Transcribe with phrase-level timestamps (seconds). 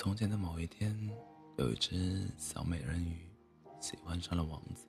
[0.00, 0.98] 从前的某一天，
[1.58, 3.18] 有一只小美人鱼
[3.80, 4.88] 喜欢上了王子，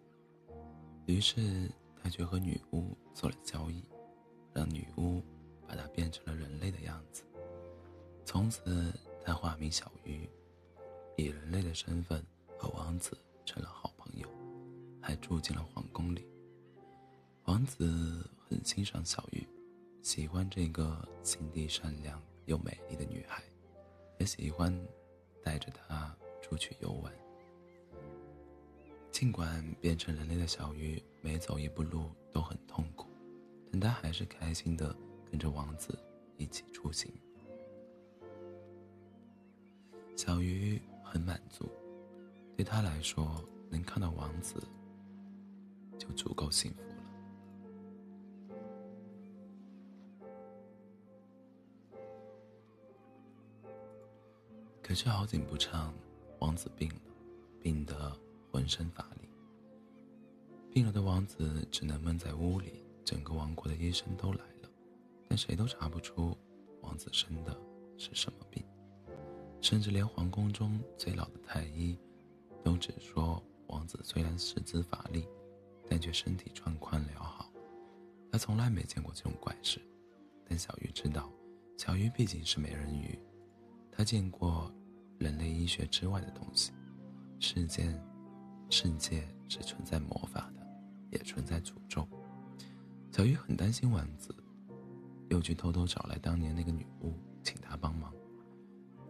[1.06, 1.70] 于是
[2.02, 3.84] 他就和女巫做了交易，
[4.54, 5.22] 让女巫
[5.68, 7.24] 把她变成了人类的样子。
[8.24, 10.30] 从此，他化名小鱼，
[11.18, 12.26] 以人类的身份
[12.58, 13.12] 和王子
[13.46, 14.26] 成了好朋友，
[15.02, 16.26] 还住进了皇宫里。
[17.44, 19.46] 王子很欣赏小鱼，
[20.02, 23.44] 喜欢这个心地善良又美丽的女孩，
[24.18, 24.74] 也喜欢。
[25.44, 27.12] 带着他出去游玩，
[29.12, 33.08] 尽管变成人类的小鱼每走一步路都很痛苦，
[33.72, 34.96] 但他还是开心的
[35.30, 35.98] 跟着王子
[36.38, 37.12] 一起出行。
[40.16, 41.70] 小鱼很满足，
[42.56, 44.62] 对他来说，能看到王子
[45.98, 46.91] 就足够幸福。
[54.92, 55.94] 可是好景不长，
[56.40, 57.02] 王子病了，
[57.62, 58.12] 病得
[58.52, 59.30] 浑身乏力。
[60.70, 64.70] 病了的王子只能闷在屋里，整个王国的医生都来了，
[65.30, 66.38] 但谁都查不出
[66.82, 67.58] 王子生的
[67.98, 68.62] 是什么病，
[69.62, 71.98] 甚至连皇宫中最老的太医，
[72.62, 75.26] 都只说王子虽然四肢乏力，
[75.88, 77.50] 但却身体壮宽良好。
[78.30, 79.80] 他从来没见过这种怪事，
[80.50, 81.32] 但小鱼知道，
[81.78, 83.18] 小鱼毕竟是美人鱼，
[83.90, 84.70] 他见过。
[85.22, 86.72] 人类医学之外的东西，
[87.40, 87.96] 世间，
[88.72, 90.68] 世界是存在魔法的，
[91.12, 92.08] 也存在诅咒。
[93.12, 94.36] 小鱼很担心王子，
[95.30, 98.12] 又去偷偷找来当年那个女巫，请她帮忙。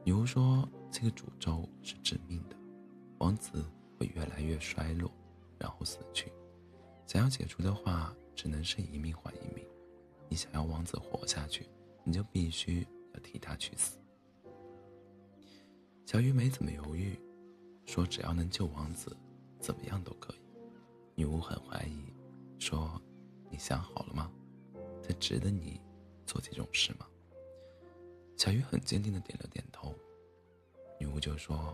[0.03, 2.57] 女巫说，这个诅咒是致命的，
[3.19, 3.63] 王子
[3.97, 5.09] 会越来越衰落，
[5.57, 6.29] 然后死去。
[7.07, 9.65] 想要解除的话，只能是一命换一命。
[10.27, 11.69] 你想要王子活下去，
[12.03, 13.97] 你就必须要替他去死。
[16.11, 17.17] 小鱼没怎么犹豫，
[17.85, 19.15] 说：“只要能救王子，
[19.61, 20.41] 怎么样都可以。”
[21.16, 22.13] 女巫很怀疑，
[22.59, 23.01] 说
[23.49, 24.29] ：“你想好了吗？
[25.01, 25.79] 他值得你
[26.25, 27.07] 做这种事吗？”
[28.35, 29.95] 小鱼很坚定的点了点头。
[31.00, 31.73] 女巫就说：“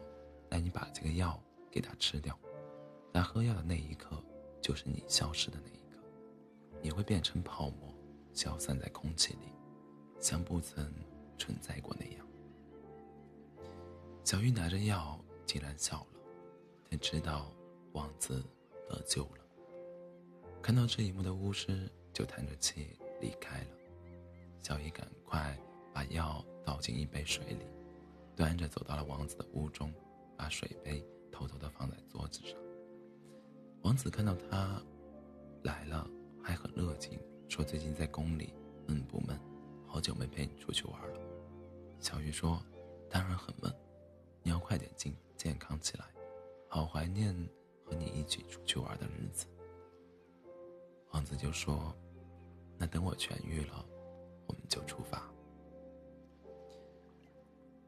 [0.52, 2.38] 那你把这个药给他吃掉，
[3.12, 4.24] 他喝药的那一刻，
[4.62, 6.00] 就是你消失的那一刻，
[6.80, 7.92] 你会变成泡沫，
[8.34, 9.52] 消散在空气里，
[10.20, 10.94] 像不曾
[11.40, 12.17] 存在过那样。”
[14.28, 16.20] 小鱼拿着药，竟然笑了。
[16.92, 17.50] 他知道
[17.94, 18.44] 王子
[18.90, 19.38] 得救了。
[20.62, 23.68] 看到这一幕的巫师就叹着气离开了。
[24.62, 25.58] 小鱼赶快
[25.94, 27.66] 把药倒进一杯水里，
[28.36, 29.94] 端着走到了王子的屋中，
[30.36, 31.02] 把水杯
[31.32, 32.60] 偷偷的放在桌子上。
[33.84, 34.84] 王子看到他
[35.64, 36.06] 来了，
[36.44, 37.18] 还很热情，
[37.48, 38.54] 说：“最近在宫里
[38.88, 39.40] 闷不闷？
[39.88, 41.20] 好久没陪你出去玩了。”
[42.02, 42.62] 小鱼说
[43.10, 43.74] ：“当然很闷。”
[46.68, 47.34] 好怀念
[47.86, 49.46] 和你一起出去玩的日子。
[51.12, 51.96] 王子就说
[52.78, 53.86] ：“那等我痊愈了，
[54.46, 55.30] 我们就出发。”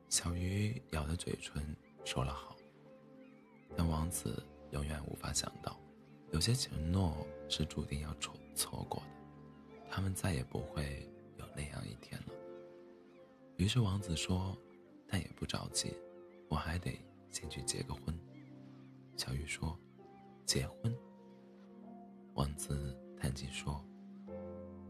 [0.09, 2.56] 小鱼咬着嘴唇说了好。
[3.78, 5.79] 但王子永远无法想到，
[6.31, 9.07] 有些承诺是注定要错错过的，
[9.89, 11.07] 他们再也不会
[11.38, 12.34] 有那样一天了。
[13.57, 14.57] 于是王子说
[15.07, 15.94] ：“但也不着急。”
[16.50, 18.19] 我还得先去结个婚。
[19.19, 19.78] 小鱼说
[20.47, 20.97] ：“结婚。”
[22.35, 23.84] 王子叹气说：“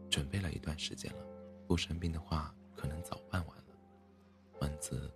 [0.08, 1.26] 准备了一段时间了，
[1.66, 3.64] 不生病的话，可能早办完了。”
[4.62, 5.12] 王子，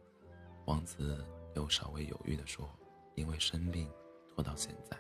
[0.65, 2.69] 王子又稍微犹豫的说
[3.15, 3.89] ：“因为生病，
[4.35, 4.99] 拖到现在，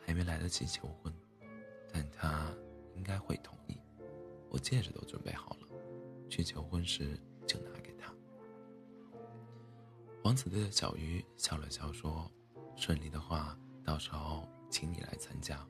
[0.00, 1.14] 还没来得及求婚，
[1.92, 2.52] 但他
[2.96, 3.78] 应该会同意。
[4.50, 5.68] 我戒指都准备好了，
[6.28, 8.12] 去求婚时就拿给他。”
[10.24, 12.28] 王子对着小鱼笑了笑，说
[12.76, 15.66] ：“顺利的话，到时候请你来参加，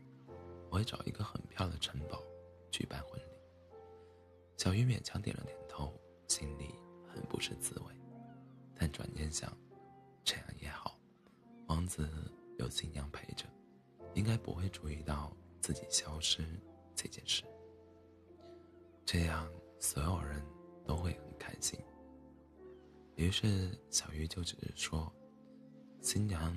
[0.71, 2.23] 我会找一个很漂亮的城堡
[2.71, 3.25] 举办婚礼。”
[4.59, 6.75] 小鱼勉强点了点头，心里
[7.07, 7.95] 很不是滋味，
[8.75, 9.51] 但转念想，
[10.25, 10.99] 这样也好，
[11.69, 12.09] 王子
[12.59, 13.47] 有新娘陪着，
[14.15, 16.45] 应该不会注意到自己消失
[16.95, 17.45] 这件事，
[19.05, 19.49] 这样
[19.79, 20.43] 所有人
[20.85, 21.79] 都会很开心。
[23.15, 25.13] 于是小鱼就只是说
[26.03, 26.55] ：“新娘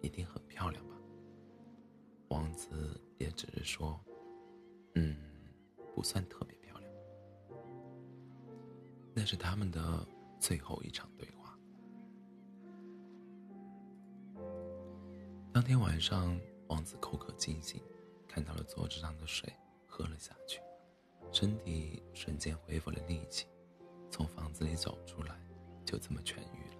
[0.00, 0.94] 一定很漂亮吧？”
[2.28, 3.98] 王子也只是说
[4.94, 5.16] ：“嗯，
[5.94, 6.92] 不算特别漂亮。”
[9.14, 10.06] 那是他们的
[10.38, 11.58] 最后一场对话。
[15.52, 17.82] 当天晚上，王子口渴惊醒，
[18.28, 19.52] 看到了桌子上的水，
[19.86, 20.60] 喝了下去，
[21.32, 23.46] 身体瞬间恢复了力气，
[24.10, 25.36] 从房子里走出来。
[25.84, 26.77] 就这么痊愈了。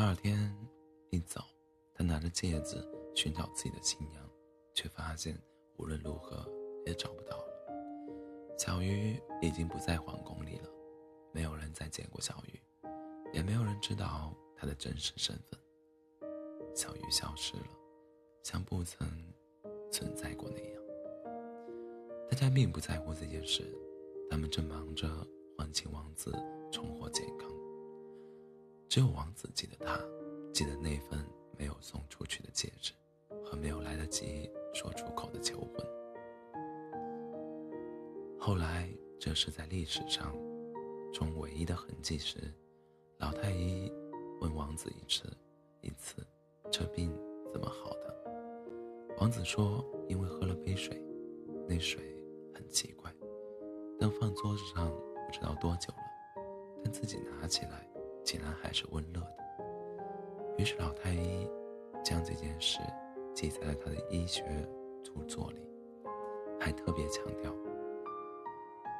[0.00, 0.50] 第二天
[1.10, 1.44] 一早，
[1.92, 2.82] 他拿着戒指
[3.14, 4.26] 寻找自己的新娘，
[4.72, 5.38] 却发现
[5.76, 6.42] 无论如何
[6.86, 7.44] 也找不到了。
[8.58, 10.70] 小鱼已经不在皇宫里了，
[11.32, 12.58] 没有人再见过小鱼，
[13.34, 15.60] 也没有人知道她的真实身份。
[16.74, 17.68] 小鱼消失了，
[18.42, 19.06] 像不曾
[19.92, 20.82] 存在过那样。
[22.30, 23.70] 大家并不在乎这件事，
[24.30, 25.06] 他们正忙着
[25.58, 26.32] 唤醒王子，
[26.72, 27.50] 重获健康。
[28.90, 30.00] 只有王子记得他，
[30.52, 31.24] 记得那份
[31.56, 32.92] 没有送出去的戒指，
[33.44, 35.86] 和没有来得及说出口的求婚。
[38.36, 40.34] 后来，这是在历史上
[41.12, 42.52] 中唯一的痕迹时，
[43.18, 43.92] 老太医
[44.40, 45.32] 问王子一次
[45.82, 46.26] ：“一次，
[46.68, 47.16] 这病
[47.52, 48.24] 怎么好的？”
[49.18, 51.00] 王子说：“因为喝了杯水，
[51.68, 52.02] 那水
[52.52, 53.14] 很奇怪，
[54.00, 56.42] 但放桌子上不知道多久了，
[56.82, 57.88] 但自己拿起来，
[58.24, 59.36] 竟然还是温热的。”
[60.58, 61.48] 于是老太医
[62.04, 62.80] 将这件事
[63.34, 64.44] 记在了他的医学
[65.02, 65.60] 著作里，
[66.60, 67.50] 还特别强调。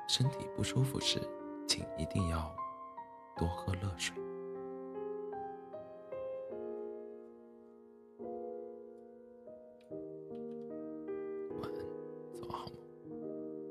[0.09, 1.21] 身体不舒服时，
[1.69, 2.55] 请一定要
[3.37, 4.15] 多喝热水。